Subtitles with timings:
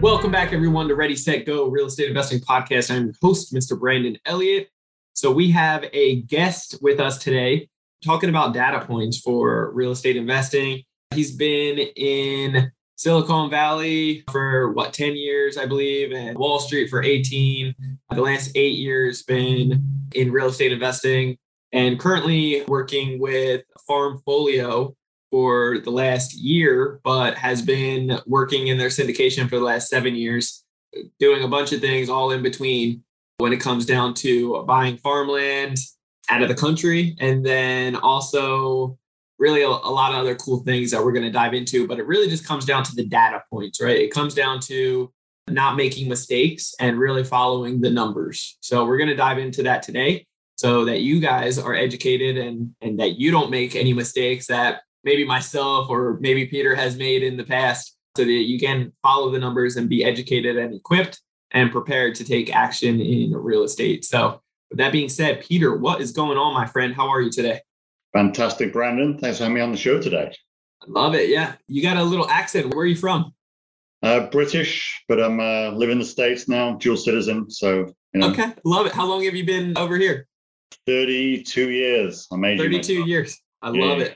[0.00, 2.94] Welcome back, everyone, to Ready, Set, Go Real Estate Investing Podcast.
[2.94, 3.76] I'm your host, Mr.
[3.76, 4.68] Brandon Elliott.
[5.14, 7.68] So, we have a guest with us today
[8.04, 10.84] talking about data points for real estate investing.
[11.12, 17.02] He's been in Silicon Valley for what, 10 years, I believe, and Wall Street for
[17.02, 17.74] 18.
[18.10, 21.38] The last eight years been in real estate investing
[21.72, 24.94] and currently working with Farmfolio
[25.30, 30.14] for the last year, but has been working in their syndication for the last seven
[30.14, 30.64] years,
[31.18, 33.02] doing a bunch of things all in between
[33.38, 35.76] when it comes down to buying farmland
[36.28, 38.98] out of the country and then also
[39.38, 41.86] really a, a lot of other cool things that we're going to dive into.
[41.86, 43.96] But it really just comes down to the data points right?
[43.96, 45.12] It comes down to
[45.48, 48.58] not making mistakes and really following the numbers.
[48.60, 50.26] So we're going to dive into that today
[50.56, 54.82] so that you guys are educated and and that you don't make any mistakes that
[55.08, 59.30] maybe myself or maybe Peter has made in the past so that you can follow
[59.30, 64.04] the numbers and be educated and equipped and prepared to take action in real estate.
[64.04, 66.94] So, with that being said, Peter, what is going on, my friend?
[66.94, 67.62] How are you today?
[68.12, 69.16] Fantastic, Brandon.
[69.16, 70.30] Thanks for having me on the show today.
[70.82, 71.30] I love it.
[71.30, 71.54] Yeah.
[71.68, 72.74] You got a little accent.
[72.74, 73.32] Where are you from?
[74.02, 77.50] Uh, British, but I'm uh, live in the States now, dual citizen.
[77.50, 78.52] So, you know, okay.
[78.62, 78.92] Love it.
[78.92, 80.28] How long have you been over here?
[80.86, 82.26] 32 years.
[82.30, 83.40] I made 32 years.
[83.62, 83.84] I yeah.
[83.84, 84.14] love it.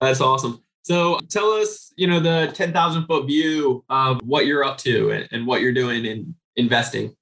[0.00, 0.62] That's awesome.
[0.82, 5.28] So tell us, you know, the 10,000 foot view of what you're up to and,
[5.30, 7.14] and what you're doing in investing.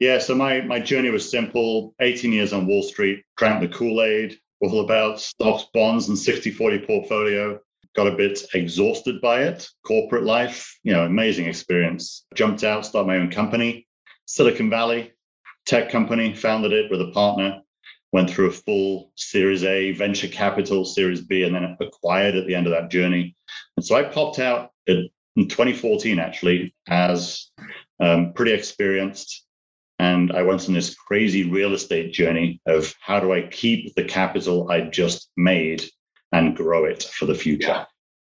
[0.00, 4.02] Yeah, so my, my journey was simple 18 years on Wall Street, drank the Kool
[4.02, 7.58] Aid, all about stocks, bonds, and 60 40 portfolio.
[7.96, 9.68] Got a bit exhausted by it.
[9.86, 12.26] Corporate life, you know, amazing experience.
[12.34, 13.86] Jumped out, started my own company,
[14.26, 15.12] Silicon Valley,
[15.64, 17.62] tech company, founded it with a partner
[18.14, 22.54] went through a full Series A venture capital, Series B, and then acquired at the
[22.54, 23.34] end of that journey.
[23.76, 27.50] And so I popped out in 2014, actually, as
[27.98, 29.44] um, pretty experienced.
[29.98, 34.04] And I went on this crazy real estate journey of how do I keep the
[34.04, 35.82] capital I just made
[36.30, 37.66] and grow it for the future.
[37.66, 37.84] Yeah,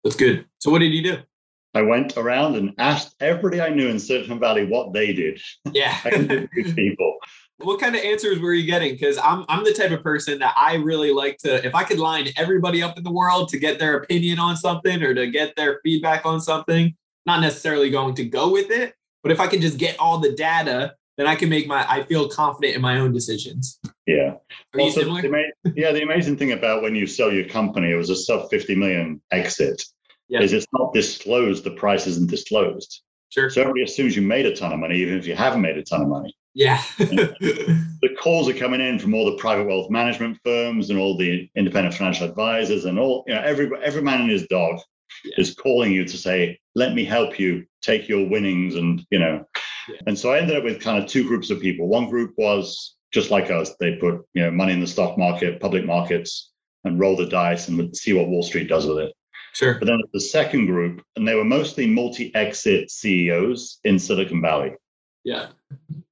[0.06, 0.46] that's good.
[0.60, 1.18] So, what did you do?
[1.74, 5.42] I went around and asked everybody I knew in Silicon Valley what they did.
[5.74, 6.00] Yeah.
[6.06, 7.18] I interviewed people.
[7.60, 8.94] What kind of answers were you getting?
[8.94, 12.00] Because I'm I'm the type of person that I really like to, if I could
[12.00, 15.56] line everybody up in the world to get their opinion on something or to get
[15.56, 16.96] their feedback on something,
[17.26, 18.94] not necessarily going to go with it,
[19.24, 22.04] but if I can just get all the data, then I can make my I
[22.04, 23.80] feel confident in my own decisions.
[24.06, 24.36] Yeah.
[24.74, 25.22] Are also, you similar?
[25.22, 28.50] The, yeah, the amazing thing about when you sell your company, it was a sub
[28.50, 29.82] 50 million exit.
[30.28, 30.42] Yeah.
[30.42, 33.02] Is it's not disclosed, the price isn't disclosed.
[33.30, 33.50] Sure.
[33.50, 35.84] So everybody assumes you made a ton of money, even if you haven't made a
[35.84, 36.36] ton of money.
[36.56, 36.82] Yeah.
[36.98, 41.50] the calls are coming in from all the private wealth management firms and all the
[41.56, 44.80] independent financial advisors and all, you know, every every man and his dog
[45.26, 45.36] yeah.
[45.38, 49.46] is calling you to say, let me help you take your winnings and, you know.
[49.90, 50.00] Yeah.
[50.08, 51.88] And so I ended up with kind of two groups of people.
[51.88, 53.76] One group was just like us.
[53.80, 56.52] They put, you know, money in the stock market, public markets,
[56.86, 59.14] and roll the dice and see what Wall Street does with it.
[59.54, 59.76] Sure.
[59.76, 64.74] But then the second group, and they were mostly multi-exit CEOs in Silicon Valley.
[65.24, 65.48] Yeah.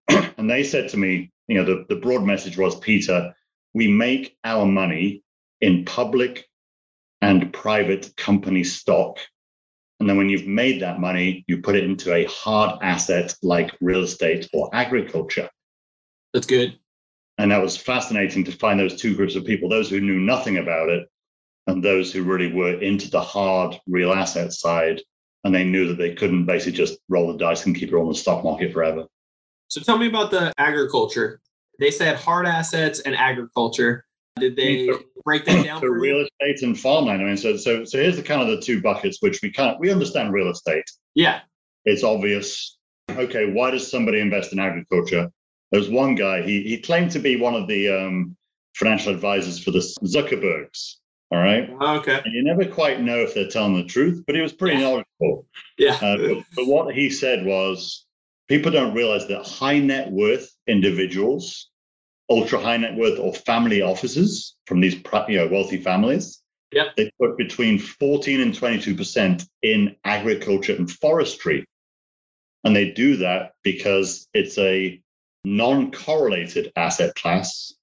[0.38, 3.34] And they said to me, you know, the, the broad message was, Peter,
[3.74, 5.24] we make our money
[5.62, 6.48] in public
[7.22, 9.18] and private company stock.
[10.00, 13.72] And then when you've made that money, you put it into a hard asset like
[13.80, 15.50] real estate or agriculture.
[16.34, 16.78] That's good.
[17.38, 20.58] And that was fascinating to find those two groups of people those who knew nothing
[20.58, 21.08] about it
[21.68, 25.02] and those who really were into the hard real asset side.
[25.46, 28.08] And they knew that they couldn't basically just roll the dice and keep it on
[28.08, 29.06] the stock market forever.
[29.74, 31.42] So tell me about the agriculture.
[31.80, 34.06] They said hard assets and agriculture.
[34.40, 34.88] Did they
[35.26, 35.82] break that down?
[35.82, 36.28] So real you?
[36.42, 37.24] estate and farmland.
[37.24, 39.72] I mean, so so so here's the kind of the two buckets which we kind
[39.72, 40.86] of we understand real estate.
[41.16, 41.40] Yeah.
[41.86, 42.78] It's obvious.
[43.10, 45.32] Okay, why does somebody invest in agriculture?
[45.72, 48.38] There's one guy, he he claimed to be one of the um,
[48.76, 50.98] financial advisors for the Zuckerbergs.
[51.32, 51.68] All right.
[51.82, 52.22] Okay.
[52.24, 55.48] And you never quite know if they're telling the truth, but he was pretty knowledgeable.
[55.80, 55.96] Yeah.
[55.96, 58.03] Uh, but, but what he said was
[58.54, 61.72] people don't realize that high net worth individuals,
[62.30, 64.94] ultra high net worth or family offices from these
[65.28, 66.44] you know, wealthy families,
[66.96, 71.66] they put between 14 and 22% in agriculture and forestry.
[72.64, 75.02] And they do that because it's a
[75.44, 77.74] non correlated asset class.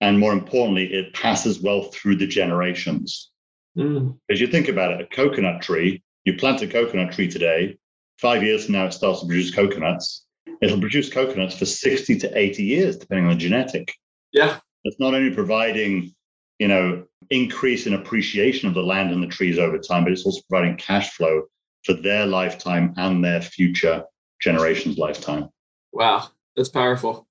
[0.00, 3.32] And more importantly, it passes wealth through the generations.
[3.76, 4.16] Mm.
[4.30, 7.76] As you think about it, a coconut tree, you plant a coconut tree today,
[8.18, 10.24] five years from now, it starts to produce coconuts.
[10.60, 13.94] It'll produce coconuts for 60 to 80 years, depending on the genetic.
[14.32, 14.58] Yeah.
[14.84, 16.14] It's not only providing,
[16.58, 20.24] you know, increase in appreciation of the land and the trees over time, but it's
[20.24, 21.42] also providing cash flow
[21.84, 24.04] for their lifetime and their future
[24.40, 25.48] generations' lifetime.
[25.92, 27.27] Wow, that's powerful.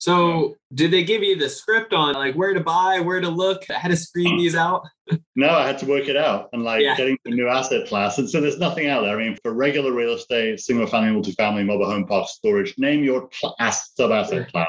[0.00, 3.64] So, did they give you the script on like where to buy, where to look,
[3.68, 4.86] how to screen these out?
[5.36, 6.96] no, I had to work it out and like yeah.
[6.96, 8.18] getting the new asset class.
[8.18, 9.18] And so there's nothing out there.
[9.18, 13.28] I mean, for regular real estate, single family, multifamily, mobile home park storage, name your
[13.32, 14.68] sub asset class.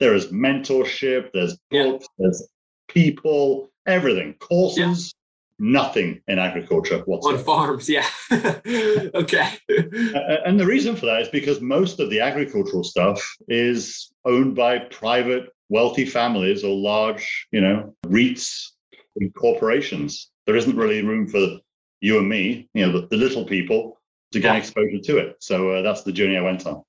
[0.00, 2.24] There is mentorship, there's books, yeah.
[2.24, 2.48] there's
[2.88, 5.14] people, everything, courses.
[5.58, 7.38] Nothing in agriculture whatsoever.
[7.38, 8.06] On farms, yeah.
[8.32, 9.48] okay.
[9.68, 14.78] and the reason for that is because most of the agricultural stuff is owned by
[14.78, 18.70] private wealthy families or large, you know, REITs
[19.16, 20.30] and corporations.
[20.46, 21.58] There isn't really room for
[22.00, 24.00] you and me, you know, the, the little people
[24.32, 24.58] to get yeah.
[24.58, 25.36] exposure to it.
[25.40, 26.82] So uh, that's the journey I went on.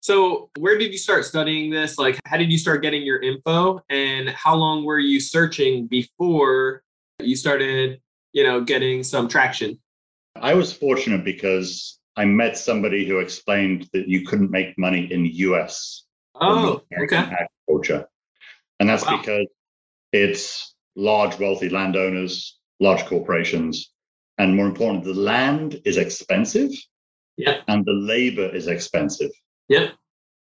[0.00, 1.98] So, where did you start studying this?
[1.98, 3.82] Like, how did you start getting your info?
[3.90, 6.84] And how long were you searching before
[7.20, 8.00] you started,
[8.32, 9.78] you know, getting some traction?
[10.34, 15.26] I was fortunate because I met somebody who explained that you couldn't make money in
[15.26, 16.04] US.
[16.34, 17.16] Oh, okay.
[17.16, 18.06] Agriculture.
[18.78, 19.18] And that's wow.
[19.18, 19.46] because
[20.12, 23.90] it's large, wealthy landowners, large corporations.
[24.38, 26.70] And more importantly, the land is expensive.
[27.36, 27.60] Yeah.
[27.68, 29.30] And the labor is expensive.
[29.68, 29.90] Yeah.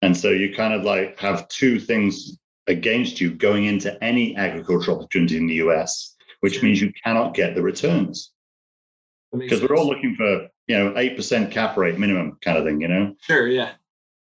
[0.02, 5.00] And so you kind of like have two things against you going into any agricultural
[5.00, 8.32] opportunity in the US, which means you cannot get the returns.
[9.38, 12.88] Because we're all looking for, you know, 8% cap rate minimum kind of thing, you
[12.88, 13.16] know?
[13.22, 13.72] Sure, yeah.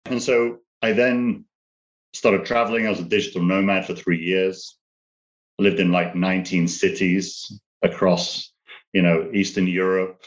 [0.04, 1.44] And so I then
[2.12, 2.86] started traveling.
[2.86, 4.76] I was a digital nomad for three years.
[5.58, 8.52] I lived in like 19 cities across,
[8.92, 10.22] you know, Eastern Europe,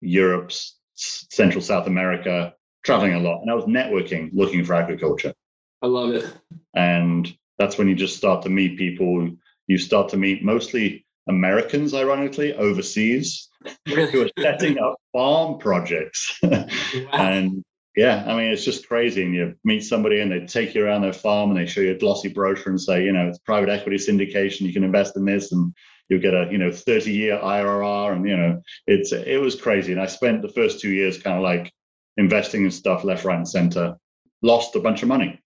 [0.00, 0.50] Europe,
[0.94, 2.54] Central South America,
[2.84, 5.34] traveling a lot, and I was networking, looking for agriculture.
[5.82, 6.32] I love it.
[6.74, 9.30] And that's when you just start to meet people.
[9.66, 13.48] You start to meet mostly Americans, ironically, overseas,
[13.86, 14.10] really?
[14.10, 16.40] who are setting up farm projects.
[16.46, 17.08] Wow.
[17.12, 17.64] and
[17.96, 19.22] yeah, I mean, it's just crazy.
[19.22, 21.92] And you meet somebody and they take you around their farm and they show you
[21.92, 24.60] a glossy brochure and say, you know, it's private equity syndication.
[24.60, 25.74] You can invest in this and
[26.08, 28.12] you'll get a, you know, 30 year IRR.
[28.12, 29.92] And, you know, it's, it was crazy.
[29.92, 31.72] And I spent the first two years kind of like
[32.18, 33.96] investing in stuff left, right, and center,
[34.42, 35.40] lost a bunch of money.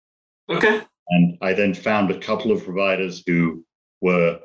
[0.49, 0.81] Okay.
[1.09, 3.65] And I then found a couple of providers who
[4.01, 4.39] were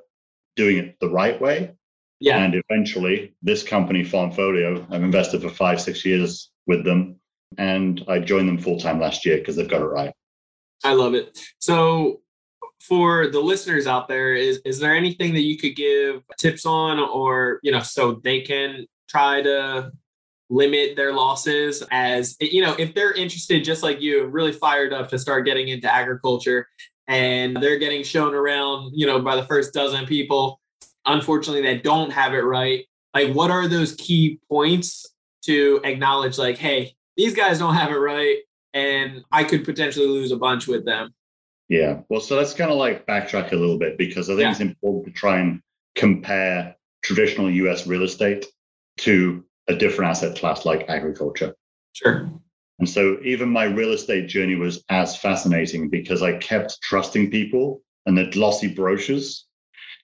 [0.56, 1.72] doing it the right way.
[2.20, 2.38] Yeah.
[2.38, 7.16] And eventually, this company, Farmfolio, I've invested for five, six years with them.
[7.58, 10.12] And I joined them full time last year because they've got it right.
[10.84, 11.38] I love it.
[11.58, 12.20] So,
[12.80, 16.98] for the listeners out there, is, is there anything that you could give tips on
[16.98, 19.92] or, you know, so they can try to
[20.52, 25.08] limit their losses as you know if they're interested just like you really fired up
[25.08, 26.68] to start getting into agriculture
[27.08, 30.60] and they're getting shown around you know by the first dozen people
[31.06, 35.06] unfortunately that don't have it right like what are those key points
[35.42, 38.38] to acknowledge like hey these guys don't have it right
[38.74, 41.12] and i could potentially lose a bunch with them
[41.68, 44.50] yeah well so let's kind of like backtrack a little bit because i think yeah.
[44.50, 45.60] it's important to try and
[45.96, 48.46] compare traditional us real estate
[48.98, 51.54] to a different asset class like agriculture.
[51.92, 52.30] Sure.
[52.82, 57.80] And so even my real estate journey was as fascinating because I kept trusting people
[58.06, 59.46] and the glossy brochures,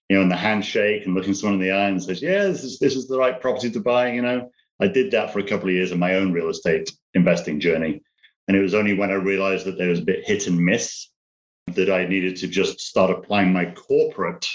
[0.08, 2.62] you know, and the handshake and looking someone in the eye and says, yeah, this
[2.62, 4.12] is this is the right property to buy.
[4.12, 6.88] You know, I did that for a couple of years in my own real estate
[7.14, 8.00] investing journey.
[8.46, 11.10] And it was only when I realized that there was a bit hit and miss
[11.74, 14.46] that I needed to just start applying my corporate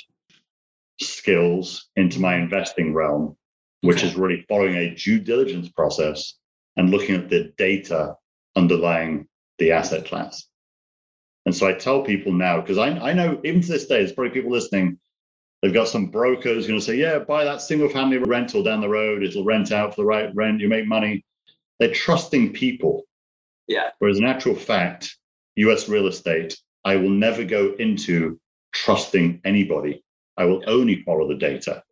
[1.02, 3.36] skills into my investing realm
[3.82, 6.36] which is really following a due diligence process
[6.78, 8.16] and looking at the data
[8.56, 9.28] underlying
[9.60, 10.46] the asset class.
[11.46, 14.14] And so I tell people now, because I, I know even to this day, there's
[14.14, 14.98] probably people listening,
[15.62, 18.90] they've got some brokers going to say, yeah, buy that single family rental down the
[18.90, 19.24] road.
[19.24, 20.62] It'll rent out for the right rent.
[20.62, 21.26] You make money.
[21.80, 23.04] They're trusting people.
[23.68, 23.90] Yeah.
[24.00, 25.18] Whereas in actual fact,
[25.56, 28.40] US real estate, I will never go into
[28.74, 30.04] trusting anybody.
[30.38, 30.70] I will yeah.
[30.70, 31.84] only follow the data.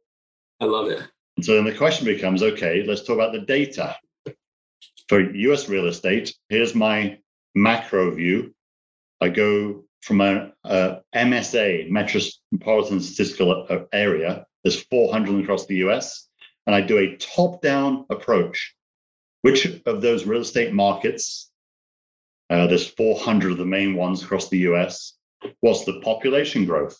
[0.60, 1.02] I love it.
[1.38, 3.98] And so then the question becomes okay, let's talk about the data.
[5.12, 7.20] For US real estate, here's my
[7.54, 8.56] macro view.
[9.20, 16.30] I go from a, a MSA, Metropolitan Statistical Area, there's 400 across the US,
[16.66, 18.74] and I do a top down approach.
[19.42, 21.52] which of those real estate markets,
[22.50, 25.18] uh, there's 400 of the main ones across the US,
[25.60, 26.98] what's the population growth?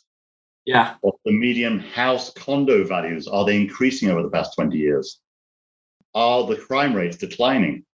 [0.66, 0.96] Yeah.
[1.00, 3.30] What's the median house condo values?
[3.30, 5.22] Are they increasing over the past 20 years?
[6.14, 7.86] Are the crime rates declining?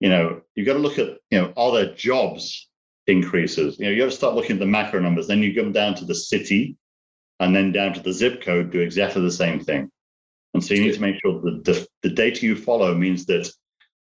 [0.00, 2.68] You know, you've got to look at, you know, are there jobs
[3.06, 3.78] increases?
[3.78, 5.26] You know, you got to start looking at the macro numbers.
[5.26, 6.76] Then you come down to the city
[7.40, 9.90] and then down to the zip code, do exactly the same thing.
[10.54, 13.50] And so you need to make sure that the, the data you follow means that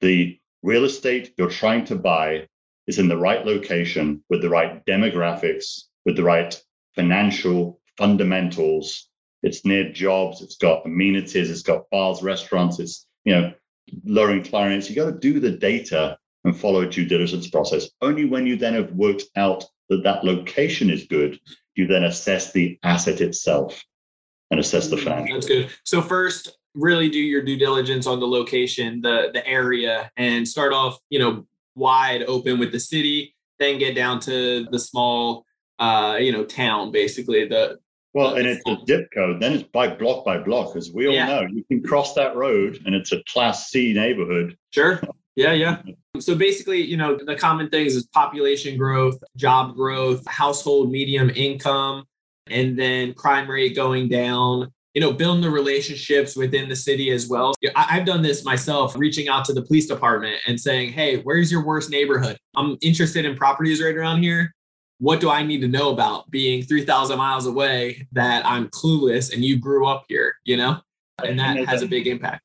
[0.01, 2.47] the real estate you're trying to buy
[2.87, 6.59] is in the right location with the right demographics, with the right
[6.95, 9.09] financial fundamentals.
[9.41, 13.53] It's near jobs, it's got amenities, it's got bars, restaurants, it's you know
[14.03, 14.89] lowering clients.
[14.89, 17.89] You got to do the data and follow a due diligence process.
[18.01, 21.39] Only when you then have worked out that that location is good,
[21.75, 23.83] you then assess the asset itself
[24.51, 25.33] and assess the financials.
[25.33, 25.69] That's good.
[25.83, 30.73] So first, really do your due diligence on the location, the the area, and start
[30.73, 33.35] off, you know, wide open with the city.
[33.59, 35.45] Then get down to the small,
[35.79, 37.79] uh, you know, town, basically the
[38.15, 39.41] well, and it's a zip code.
[39.41, 41.25] Then it's by block by block, as we all yeah.
[41.25, 41.41] know.
[41.41, 44.57] You can cross that road, and it's a Class C neighborhood.
[44.71, 45.01] Sure.
[45.35, 45.81] Yeah, yeah.
[46.19, 52.05] So basically, you know, the common things is population growth, job growth, household medium income,
[52.47, 54.71] and then crime rate going down.
[54.93, 57.53] You know, building the relationships within the city as well.
[57.75, 61.65] I've done this myself, reaching out to the police department and saying, "Hey, where's your
[61.65, 62.37] worst neighborhood?
[62.55, 64.54] I'm interested in properties right around here.
[64.99, 69.43] What do I need to know about being 3,000 miles away that I'm clueless and
[69.43, 70.77] you grew up here?" You know,
[71.23, 72.41] and that has a big impact.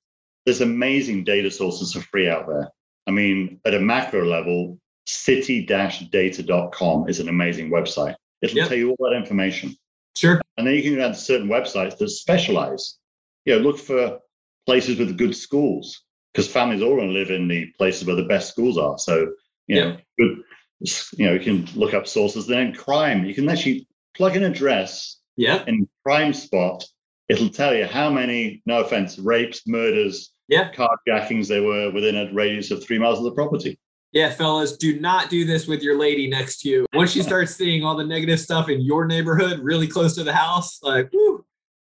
[0.47, 2.69] There's amazing data sources for free out there.
[3.07, 8.15] I mean, at a macro level, city-data.com is an amazing website.
[8.43, 8.69] It'll yep.
[8.69, 9.77] tell you all that information.
[10.17, 10.41] Sure.
[10.57, 12.99] And then you can go down to certain websites that specialize.
[13.45, 14.19] You know, look for
[14.67, 16.03] places with good schools
[16.33, 18.99] because families all want to live in the places where the best schools are.
[18.99, 19.33] So,
[19.67, 20.43] you know, good,
[20.81, 22.47] you know, you can look up sources.
[22.47, 25.63] Then crime, you can actually plug an address yeah.
[25.67, 26.85] in Crime Spot.
[27.29, 30.73] It'll tell you how many, no offense, rapes, murders, yeah.
[30.73, 33.79] carjackings they were within a radius of three miles of the property.
[34.13, 36.87] Yeah, fellas, do not do this with your lady next to you.
[36.93, 40.33] Once she starts seeing all the negative stuff in your neighborhood, really close to the
[40.33, 41.45] house, like, whoo,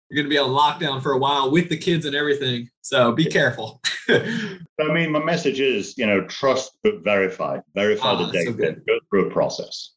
[0.08, 2.70] you're going to be on lockdown for a while with the kids and everything.
[2.80, 3.80] So be careful.
[4.08, 7.58] I mean, my message is, you know, trust but verify.
[7.74, 8.52] Verify the ah, data.
[8.52, 9.90] So Go through a process.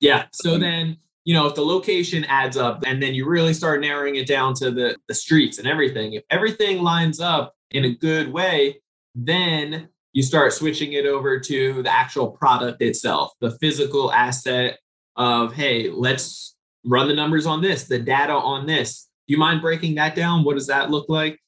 [0.00, 0.26] Yeah.
[0.32, 4.16] So then, you know, if the location adds up and then you really start narrowing
[4.16, 8.32] it down to the, the streets and everything, if everything lines up in a good
[8.32, 8.80] way,
[9.14, 14.78] then you start switching it over to the actual product itself, the physical asset
[15.16, 19.07] of, hey, let's run the numbers on this, the data on this.
[19.28, 20.42] Do you mind breaking that down?
[20.42, 21.38] What does that look like?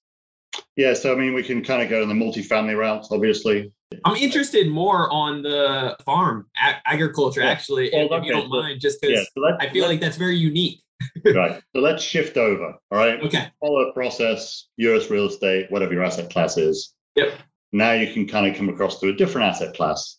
[0.77, 3.73] Yeah, so I mean, we can kind of go in the multifamily route, obviously.
[4.05, 7.49] I'm interested more on the farm ag- agriculture, yeah.
[7.49, 8.27] actually, well, if, oh, okay.
[8.27, 10.83] you don't mind, just because yeah, so I feel like that's very unique.
[11.35, 11.63] right.
[11.75, 12.75] So let's shift over.
[12.91, 13.19] All right.
[13.23, 13.49] Okay.
[13.61, 16.95] Follow a process, US real estate, whatever your asset class is.
[17.17, 17.33] Yep.
[17.73, 20.19] Now you can kind of come across to a different asset class.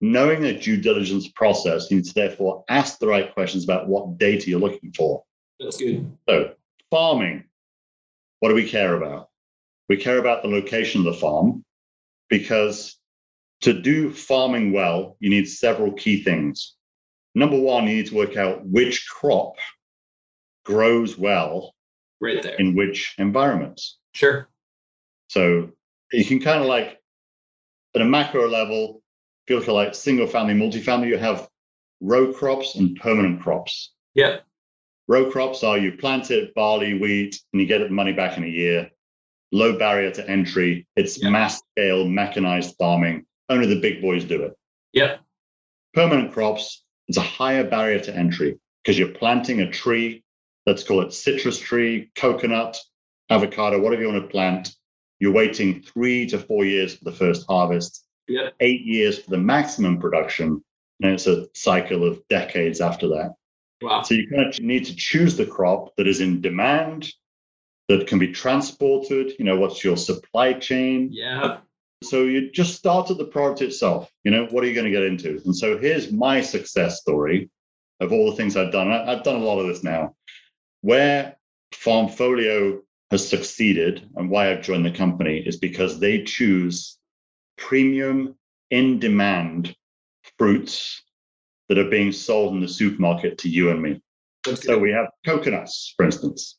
[0.00, 4.18] Knowing a due diligence process, you need to therefore ask the right questions about what
[4.18, 5.22] data you're looking for.
[5.60, 6.10] That's good.
[6.28, 6.54] So,
[6.90, 7.44] farming,
[8.40, 9.28] what do we care about?
[9.88, 11.64] We care about the location of the farm
[12.28, 12.98] because
[13.62, 16.74] to do farming well, you need several key things.
[17.34, 19.54] Number one, you need to work out which crop
[20.64, 21.74] grows well
[22.20, 23.98] right there in which environments.
[24.14, 24.48] Sure.
[25.28, 25.70] So
[26.12, 26.98] you can kind of like
[27.94, 29.02] at a macro level,
[29.46, 31.48] if you look at like single family, multifamily, you have
[32.00, 33.92] row crops and permanent crops.
[34.14, 34.38] Yeah.
[35.08, 38.44] Row crops are you plant it, barley, wheat, and you get the money back in
[38.44, 38.90] a year.
[39.52, 40.86] Low barrier to entry.
[40.96, 41.30] It's yeah.
[41.30, 43.24] mass scale, mechanized farming.
[43.48, 44.52] Only the big boys do it.
[44.92, 45.16] Yeah.
[45.94, 50.22] Permanent crops, it's a higher barrier to entry because you're planting a tree.
[50.66, 52.78] Let's call it citrus tree, coconut,
[53.30, 54.74] avocado, whatever you want to plant.
[55.20, 58.50] You're waiting three to four years for the first harvest, yeah.
[58.60, 60.62] eight years for the maximum production,
[61.02, 63.34] and it's a cycle of decades after that.
[63.80, 64.02] Wow.
[64.02, 67.12] So you kind of need to choose the crop that is in demand,
[67.88, 69.32] that can be transported.
[69.38, 71.10] You know, what's your supply chain?
[71.12, 71.58] Yeah.
[72.02, 74.10] So you just start at the product itself.
[74.24, 75.40] You know, what are you going to get into?
[75.44, 77.50] And so here's my success story
[78.00, 78.92] of all the things I've done.
[78.92, 80.14] I've done a lot of this now,
[80.82, 81.36] where
[81.72, 82.80] Farmfolio
[83.10, 86.98] has succeeded and why I've joined the company is because they choose
[87.56, 88.36] premium,
[88.70, 89.74] in demand
[90.36, 91.02] fruits
[91.68, 94.00] that are being sold in the supermarket to you and me.
[94.54, 96.56] So we have coconuts, for instance.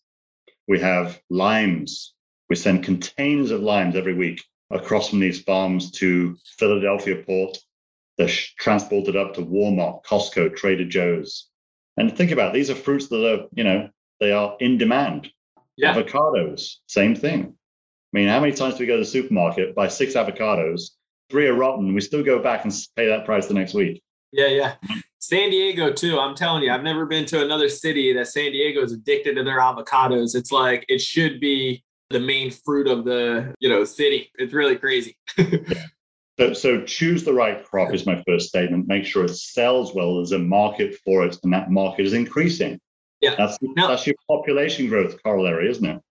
[0.67, 2.13] We have limes.
[2.49, 7.57] We send containers of limes every week across from these farms to Philadelphia port.
[8.17, 11.47] They're transported up to Walmart, Costco, Trader Joe's.
[11.97, 13.89] And think about it, these are fruits that are, you know,
[14.19, 15.29] they are in demand.
[15.77, 15.95] Yeah.
[15.95, 17.55] Avocados, same thing.
[18.13, 20.91] I mean, how many times do we go to the supermarket, buy six avocados,
[21.29, 24.03] three are rotten, we still go back and pay that price the next week?
[24.31, 24.75] Yeah, yeah.
[25.19, 26.19] San Diego too.
[26.19, 29.43] I'm telling you, I've never been to another city that San Diego is addicted to
[29.43, 30.35] their avocados.
[30.35, 34.31] It's like it should be the main fruit of the you know city.
[34.35, 35.17] It's really crazy.
[36.39, 38.87] so, so choose the right crop is my first statement.
[38.87, 40.15] Make sure it sells well.
[40.15, 42.79] There's a market for it, and that market is increasing.
[43.21, 46.01] Yeah, that's now, that's your population growth corollary, isn't it?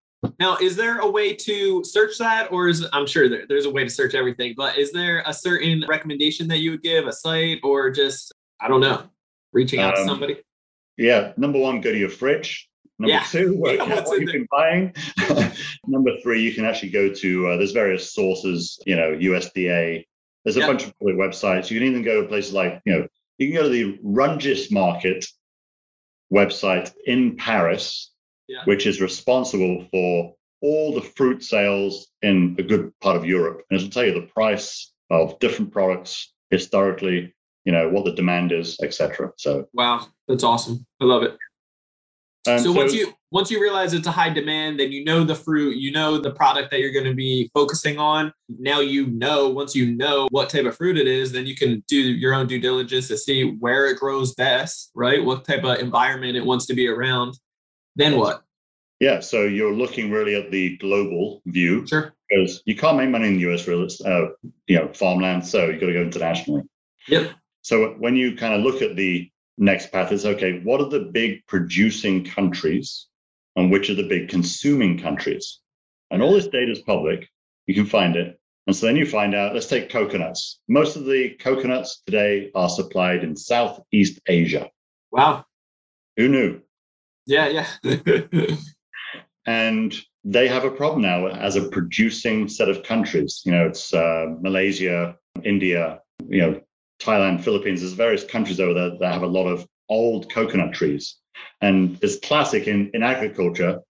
[0.41, 3.71] Now, is there a way to search that, or is I'm sure there, there's a
[3.71, 7.13] way to search everything, but is there a certain recommendation that you would give, a
[7.13, 9.05] site, or just I don't know,
[9.53, 10.37] reaching out um, to somebody?
[10.97, 12.69] Yeah, number one, go to your fridge.
[12.99, 13.25] Number yeah.
[13.31, 14.93] two, work yeah, what you've been buying.
[15.87, 20.05] number three, you can actually go to uh, there's various sources, you know, USDA.
[20.45, 21.71] There's a bunch of public websites.
[21.71, 23.07] You can even go to places like, you know,
[23.37, 25.27] you can go to the Rungis Market
[26.33, 28.11] website in Paris
[28.49, 28.62] yeah.
[28.64, 33.62] which is responsible for all the fruit sales in a good part of Europe.
[33.71, 38.52] And it'll tell you the price of different products historically, you know, what the demand
[38.52, 39.33] is, etc.
[39.37, 40.87] So wow, that's awesome.
[41.00, 41.37] I love it.
[42.47, 45.23] Um, so, so once you once you realize it's a high demand, then you know
[45.23, 48.33] the fruit, you know the product that you're going to be focusing on.
[48.49, 51.85] Now you know, once you know what type of fruit it is, then you can
[51.88, 55.23] do your own due diligence to see where it grows best, right?
[55.23, 57.35] What type of environment it wants to be around.
[57.99, 58.45] Then what?
[59.00, 61.87] Yeah, so you're looking really at the global view.
[61.87, 62.14] Sure.
[62.28, 64.28] Because you can't make money in the US real uh,
[64.67, 66.62] you know, farmland, so you've got to go internationally.
[67.09, 67.33] Yep.
[67.62, 71.11] So when you kind of look at the next path, it's okay, what are the
[71.12, 73.07] big producing countries
[73.57, 75.59] and which are the big consuming countries?
[76.11, 77.28] And all this data is public.
[77.67, 78.38] You can find it.
[78.67, 80.61] And so then you find out, let's take coconuts.
[80.69, 84.71] Most of the coconuts today are supplied in Southeast Asia.
[85.11, 85.47] Wow.
[86.16, 86.61] Who knew?
[87.29, 88.57] Yeah, yeah.
[89.47, 93.43] and they have a problem now as a producing set of countries.
[93.45, 95.14] You know, it's uh, Malaysia,
[95.45, 96.61] India, you know,
[97.01, 97.81] Thailand, Philippines.
[97.81, 101.17] There's various countries over there that have a lot of old coconut trees,
[101.61, 103.81] and it's classic in in agriculture.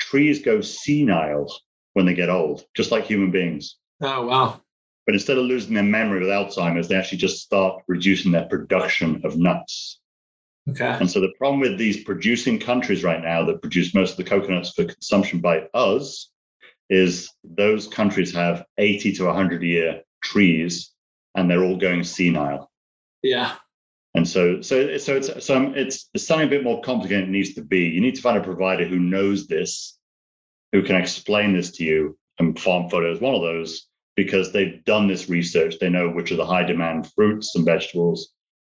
[0.00, 1.52] Trees go senile
[1.92, 3.76] when they get old, just like human beings.
[4.00, 4.62] Oh wow!
[5.04, 9.20] But instead of losing their memory with Alzheimer's, they actually just start reducing their production
[9.22, 9.99] of nuts.
[10.68, 10.96] Okay.
[11.00, 14.24] And so the problem with these producing countries right now that produce most of the
[14.24, 16.30] coconuts for consumption by us
[16.88, 20.92] is those countries have 80 to 100 year trees
[21.34, 22.70] and they're all going senile.
[23.22, 23.54] Yeah.
[24.14, 27.54] And so, so, so it's so it's, it's something a bit more complicated it needs
[27.54, 27.86] to be.
[27.88, 29.98] You need to find a provider who knows this,
[30.72, 32.18] who can explain this to you.
[32.38, 35.76] And Farmfolio is one of those because they've done this research.
[35.78, 38.32] They know which are the high demand fruits and vegetables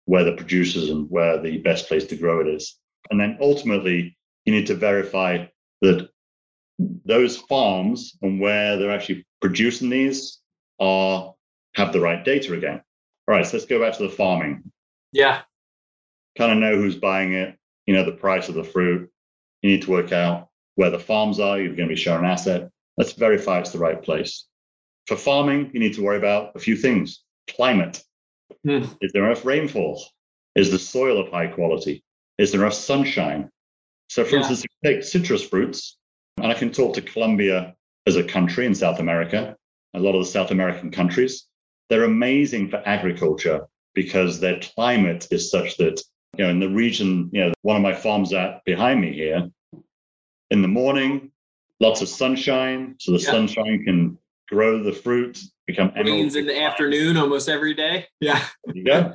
[0.04, 2.78] where the producers and where the best place to grow it is.
[3.10, 5.46] And then ultimately, you need to verify
[5.82, 6.08] that
[6.78, 10.40] those farms and where they're actually producing these
[10.80, 11.34] are
[11.74, 12.82] have the right data again.
[13.28, 14.62] All right, so let's go back to the farming.
[15.12, 15.42] Yeah.
[16.36, 19.10] Kind of know who's buying it, you know, the price of the fruit.
[19.62, 21.58] You need to work out where the farms are.
[21.58, 22.70] You're going to be showing an asset.
[22.96, 24.46] Let's verify it's the right place.
[25.06, 28.02] For farming, you need to worry about a few things climate.
[28.64, 28.84] Hmm.
[29.00, 30.02] Is there enough rainfall?
[30.54, 32.04] Is the soil of high quality?
[32.38, 33.50] Is there enough sunshine?
[34.08, 34.48] So, for yeah.
[34.48, 35.96] instance, take citrus fruits,
[36.36, 37.74] and I can talk to Colombia
[38.06, 39.56] as a country in South America,
[39.94, 41.46] a lot of the South American countries.
[41.88, 46.02] They're amazing for agriculture because their climate is such that,
[46.36, 49.48] you know, in the region, you know, one of my farms at behind me here,
[50.50, 51.30] in the morning,
[51.80, 52.96] lots of sunshine.
[52.98, 53.30] So the yeah.
[53.30, 58.06] sunshine can grow the fruit, become rains in the afternoon almost every day.
[58.20, 58.44] Yeah.
[58.74, 59.14] yeah.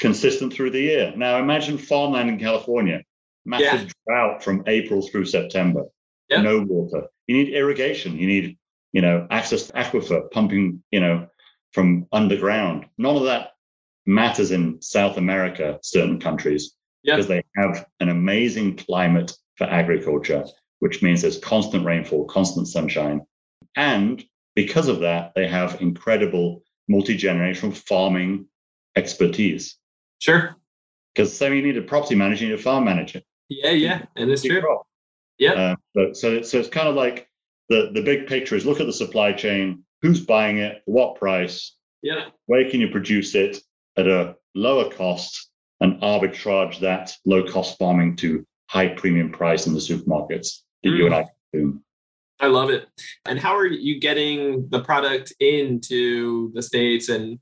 [0.00, 1.12] Consistent through the year.
[1.16, 3.02] Now imagine farmland in California,
[3.44, 3.88] massive yeah.
[4.06, 5.84] drought from April through September.
[6.28, 6.42] Yep.
[6.42, 7.08] No water.
[7.26, 8.16] You need irrigation.
[8.16, 8.58] You need,
[8.92, 11.26] you know, access to aquifer, pumping, you know,
[11.72, 12.86] from underground.
[12.98, 13.50] None of that
[14.06, 17.16] matters in South America, certain countries, yep.
[17.16, 20.44] because they have an amazing climate for agriculture,
[20.78, 23.20] which means there's constant rainfall, constant sunshine,
[23.76, 24.24] and
[24.62, 28.46] because of that, they have incredible multi generational farming
[28.94, 29.76] expertise.
[30.18, 30.54] Sure.
[31.14, 33.22] Because so you need a property manager, you need a farm manager.
[33.48, 34.62] Yeah, yeah, and it's true.
[35.38, 35.52] Yeah.
[35.52, 37.26] Uh, but, so, so it's kind of like
[37.70, 41.74] the the big picture is look at the supply chain, who's buying it, what price,
[42.02, 43.58] yeah, where can you produce it
[43.96, 49.72] at a lower cost, and arbitrage that low cost farming to high premium price in
[49.72, 50.98] the supermarkets that mm.
[50.98, 51.82] you and I consume.
[52.40, 52.88] I love it.
[53.26, 57.38] And how are you getting the product into the states and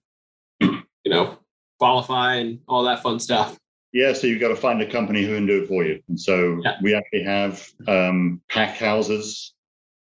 [0.61, 1.39] you know
[1.79, 3.59] qualify and all that fun stuff?
[3.93, 6.03] Yeah, so you've got to find a company who can do it for you.
[6.09, 6.77] And so yeah.
[6.83, 9.55] we actually have um, pack houses.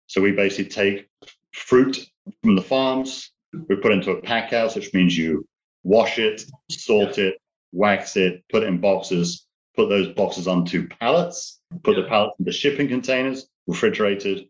[0.07, 1.07] So we basically take
[1.53, 2.09] fruit
[2.43, 5.45] from the farms, we put it into a pack house, which means you
[5.83, 7.37] wash it, salt it,
[7.71, 9.45] wax it, put it in boxes,
[9.75, 12.03] put those boxes onto pallets, put yeah.
[12.03, 14.47] the pallets into shipping containers, refrigerated,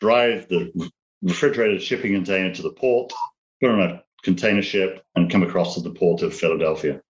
[0.00, 0.90] drive the
[1.22, 3.12] refrigerated shipping container to the port,
[3.60, 7.00] put on a container ship, and come across to the port of Philadelphia.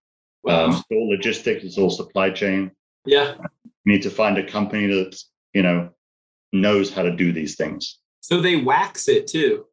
[0.43, 0.65] Wow.
[0.65, 2.71] Um, it's all logistics, it's all supply chain.
[3.05, 3.35] Yeah.
[3.85, 5.19] You need to find a company that,
[5.53, 5.89] you know,
[6.53, 7.99] knows how to do these things.
[8.21, 9.65] So they wax it too.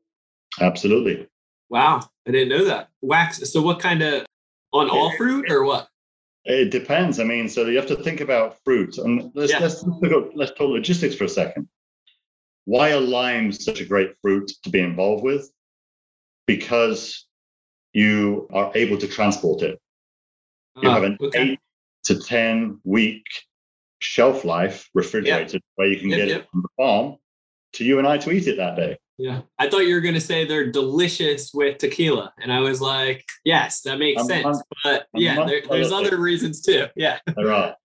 [0.61, 1.29] Absolutely.
[1.71, 2.01] Wow.
[2.27, 2.89] I didn't know that.
[3.03, 3.51] Wax.
[3.53, 4.25] So what kind of
[4.73, 5.89] on all fruit or what?
[6.45, 7.21] It depends.
[7.21, 8.99] I mean, so you have to think about fruit.
[8.99, 9.61] And let's yeah.
[9.61, 11.69] let's let's, let's talk logistics for a second.
[12.65, 15.51] Why are limes such a great fruit to be involved with?
[16.47, 17.27] Because
[17.93, 19.79] you are able to transport it.
[20.83, 21.39] You ah, have an okay.
[21.53, 21.61] eight
[22.05, 23.25] to 10 week
[23.99, 26.41] shelf life refrigerated where you can yep, get yep.
[26.41, 27.17] it from the farm
[27.75, 28.99] to you and I to eat it that day.
[29.17, 29.43] Yeah.
[29.59, 32.33] I thought you were going to say they're delicious with tequila.
[32.43, 34.59] And I was like, yes, that makes I'm, sense.
[34.59, 36.87] I'm, but I'm yeah, there, there's other reasons too.
[36.97, 37.19] Yeah.
[37.37, 37.77] There are.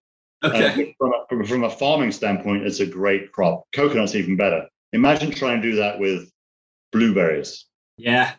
[0.41, 0.95] Uh, okay.
[0.97, 3.63] From a, from a farming standpoint, it's a great crop.
[3.73, 4.67] Coconut's even better.
[4.93, 6.31] Imagine trying to do that with
[6.91, 7.65] blueberries.
[7.97, 8.33] Yeah.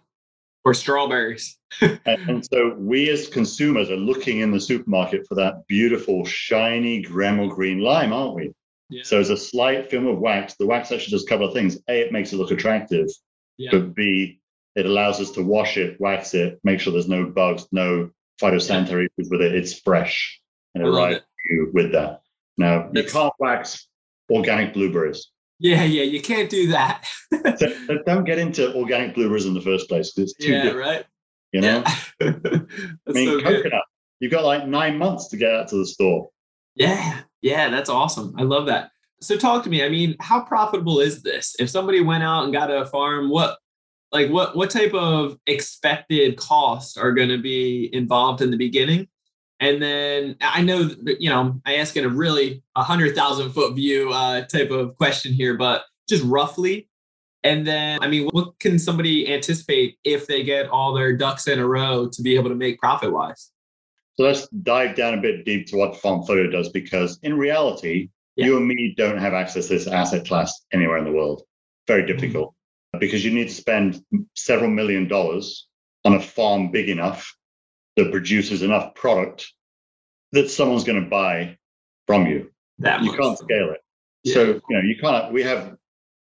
[0.65, 1.59] Or strawberries.
[1.81, 7.03] and, and, so we as consumers are looking in the supermarket for that beautiful, shiny
[7.03, 8.53] Gremel green lime, aren't we?
[8.89, 9.03] Yeah.
[9.05, 10.55] So it's a slight film of wax.
[10.55, 11.79] The wax actually does a couple of things.
[11.89, 13.07] A, it makes it look attractive.
[13.57, 13.71] Yeah.
[13.73, 14.41] But B,
[14.75, 18.11] it allows us to wash it, wax it, make sure there's no bugs, no
[18.43, 19.27] phytosanitary yeah.
[19.31, 19.55] with it.
[19.55, 20.41] It's fresh
[20.75, 22.23] and it arrives you with that.
[22.57, 23.07] Now That's...
[23.07, 23.89] you can't wax
[24.31, 25.31] organic blueberries.
[25.59, 27.05] Yeah, yeah, you can't do that.
[27.59, 30.87] so, don't get into organic blueberries in the first place it's too yeah, different.
[30.87, 31.05] right.
[31.53, 31.95] You know, yeah.
[33.09, 33.63] I mean, so coconut.
[33.63, 33.81] Good.
[34.21, 36.31] You've got like nine months to get out to the store.
[36.77, 38.35] Yeah, yeah, that's awesome.
[38.39, 38.91] I love that.
[39.21, 39.85] So talk to me.
[39.85, 41.57] I mean, how profitable is this?
[41.59, 43.59] If somebody went out and got a farm, what
[44.13, 49.09] like what what type of expected costs are going to be involved in the beginning?
[49.61, 53.75] And then I know you know, I ask in a really a hundred thousand foot
[53.75, 56.89] view uh, type of question here, but just roughly.
[57.43, 61.59] And then, I mean, what can somebody anticipate if they get all their ducks in
[61.59, 63.51] a row to be able to make profit wise?
[64.17, 68.47] So let's dive down a bit deep to what Farmfolio does, because in reality, yeah.
[68.47, 71.43] you and me don't have access to this asset class anywhere in the world.
[71.87, 72.13] Very mm-hmm.
[72.13, 72.99] difficult mm-hmm.
[72.99, 74.03] because you need to spend
[74.35, 75.67] several million dollars
[76.05, 77.35] on a farm big enough
[78.03, 79.53] that produces enough product
[80.33, 81.59] that someone's going to buy
[82.07, 82.51] from you.
[82.79, 83.81] That you can't scale it.
[84.25, 84.35] Yeah.
[84.35, 85.77] So, you know, you can't, we have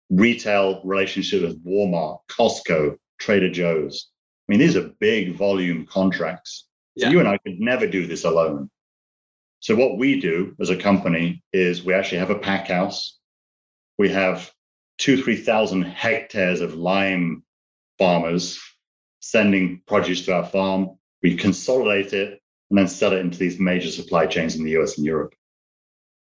[0.10, 4.10] retail relationships with Walmart, Costco, Trader Joe's.
[4.48, 6.68] I mean, these are big volume contracts.
[6.98, 7.12] So yeah.
[7.12, 8.70] you and I could never do this alone.
[9.60, 13.18] So what we do as a company is we actually have a pack house.
[13.98, 14.52] We have
[14.98, 17.44] two, 3,000 hectares of lime
[17.98, 18.60] farmers
[19.20, 20.97] sending produce to our farm.
[21.28, 24.98] We consolidate it and then sell it into these major supply chains in the US
[24.98, 25.34] and Europe.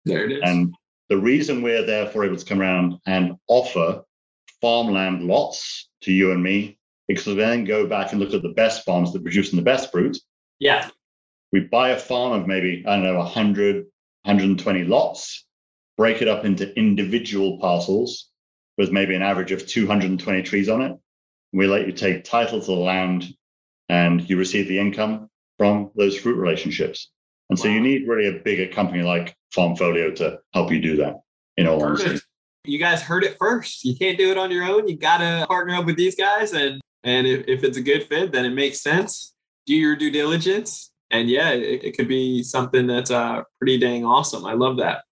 [0.06, 0.42] There it is.
[0.44, 0.74] And
[1.10, 4.02] the reason we're therefore able to come around and offer
[4.62, 8.50] farmland lots to you and me, because we then go back and look at the
[8.50, 10.18] best farms that produce the best fruit
[10.60, 10.90] yeah.
[11.52, 13.76] We buy a farm of maybe, I don't know, 100,
[14.24, 15.46] 120 lots,
[15.98, 18.30] break it up into individual parcels
[18.78, 20.98] with maybe an average of 220 trees on it.
[21.54, 23.26] We let you take title to the land
[23.90, 27.12] and you receive the income from those fruit relationships.
[27.50, 31.22] And so you need really a bigger company like Farmfolio to help you do that,
[31.58, 32.10] in all Perfect.
[32.10, 32.28] honesty.
[32.66, 33.86] You guys heard it first.
[33.86, 34.88] You can't do it on your own.
[34.88, 36.54] You got to partner up with these guys.
[36.54, 40.12] And, and if, if it's a good fit, then it makes sense do your due
[40.12, 40.92] diligence.
[41.12, 44.46] And yeah, it, it could be something that's uh, pretty dang awesome.
[44.46, 45.04] I love that.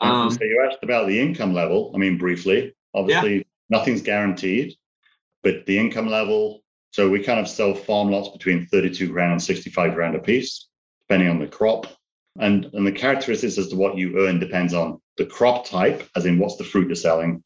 [0.00, 1.92] Um, so you asked about the income level.
[1.94, 3.42] I mean, briefly, obviously, yeah.
[3.70, 4.74] nothing's guaranteed,
[5.42, 6.62] but the income level.
[6.94, 10.68] So we kind of sell farm lots between 32 grand and 65 grand a piece,
[11.08, 11.88] depending on the crop.
[12.38, 16.24] And, and the characteristics as to what you earn depends on the crop type, as
[16.24, 17.42] in what's the fruit you're selling,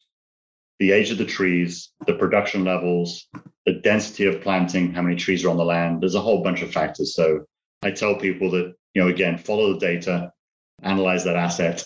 [0.77, 3.25] the age of the trees, the production levels,
[3.65, 6.03] the density of planting, how many trees are on the land.
[6.03, 7.15] There's a whole bunch of factors.
[7.15, 7.45] So
[7.81, 10.31] I tell people that, you know, again, follow the data,
[10.83, 11.83] analyze that asset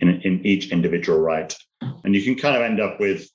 [0.00, 1.56] in, in each individual right.
[1.80, 3.30] And you can kind of end up with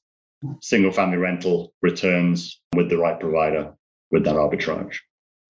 [0.62, 3.74] single family rental returns with the right provider
[4.12, 4.98] with that arbitrage.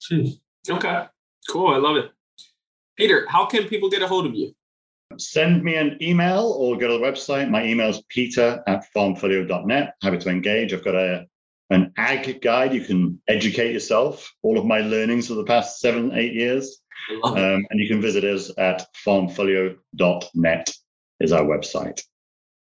[0.07, 0.27] Hmm.
[0.69, 1.05] Okay,
[1.49, 1.73] cool.
[1.73, 2.11] I love it.
[2.97, 4.53] Peter, how can people get a hold of you?
[5.17, 7.49] Send me an email or go to the website.
[7.49, 9.95] My email is peter at farmfolio.net.
[10.01, 10.73] Happy to engage.
[10.73, 11.25] I've got a
[11.71, 12.73] an ag guide.
[12.73, 14.31] You can educate yourself.
[14.41, 16.81] All of my learnings for the past seven, eight years.
[17.23, 20.73] Um, and you can visit us at farmfolio.net
[21.19, 22.01] is our website.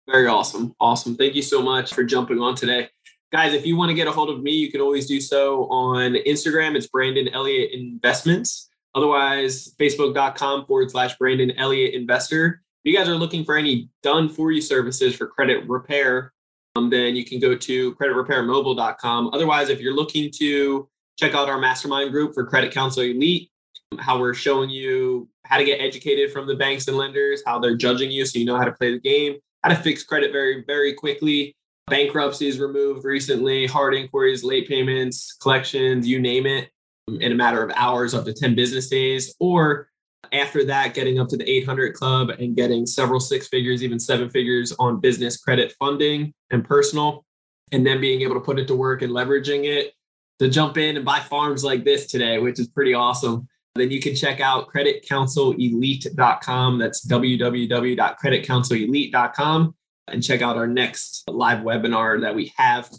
[0.09, 0.75] Very awesome.
[0.81, 1.17] Awesome.
[1.17, 2.89] Thank you so much for jumping on today.
[3.31, 5.65] Guys, if you want to get a hold of me, you can always do so
[5.69, 6.77] on Instagram.
[6.77, 8.71] It's Brandon Elliott Investments.
[8.95, 12.63] Otherwise, facebook.com forward slash Brandon Elliott Investor.
[12.83, 16.33] If you guys are looking for any done for you services for credit repair,
[16.75, 19.31] um, then you can go to creditrepairmobile.com.
[19.35, 23.51] Otherwise, if you're looking to check out our mastermind group for Credit Counsel Elite,
[23.99, 27.77] how we're showing you how to get educated from the banks and lenders, how they're
[27.77, 30.65] judging you so you know how to play the game, how to fix credit very,
[30.67, 31.55] very quickly.
[31.89, 36.71] Bankruptcies removed recently, hard inquiries, late payments, collections, you name it,
[37.09, 39.35] in a matter of hours, up to 10 business days.
[39.41, 39.89] Or
[40.33, 44.29] after that, getting up to the 800 club and getting several six figures, even seven
[44.29, 47.25] figures on business credit funding and personal,
[47.73, 49.95] and then being able to put it to work and leveraging it
[50.39, 53.49] to jump in and buy farms like this today, which is pretty awesome.
[53.79, 56.79] Then you can check out creditcounselelite.com.
[56.79, 59.75] That's www.creditcounselelite.com
[60.09, 62.91] and check out our next live webinar that we have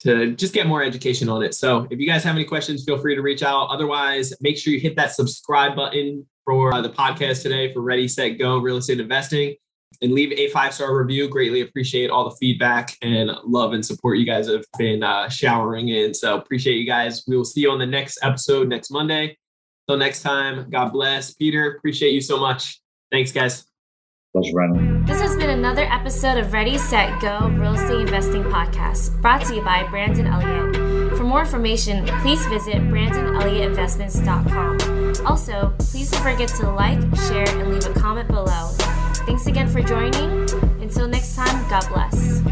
[0.00, 1.54] to just get more education on it.
[1.54, 3.68] So if you guys have any questions, feel free to reach out.
[3.70, 8.06] Otherwise, make sure you hit that subscribe button for uh, the podcast today for Ready,
[8.06, 9.56] Set, Go Real Estate Investing
[10.02, 11.28] and leave a five star review.
[11.28, 15.88] Greatly appreciate all the feedback and love and support you guys have been uh, showering
[15.88, 16.14] in.
[16.14, 17.24] So appreciate you guys.
[17.26, 19.36] We will see you on the next episode next Monday.
[19.88, 21.34] Till next time, God bless.
[21.34, 22.80] Peter, appreciate you so much.
[23.10, 23.64] Thanks, guys.
[24.34, 25.02] Pleasure, Brandon.
[25.06, 29.54] This has been another episode of Ready, Set, Go Real Estate Investing Podcast, brought to
[29.54, 30.76] you by Brandon Elliott.
[31.16, 35.26] For more information, please visit BrandonElliottInvestments.com.
[35.26, 38.68] Also, please don't forget to like, share, and leave a comment below.
[39.24, 40.42] Thanks again for joining.
[40.82, 42.42] Until next time, God bless.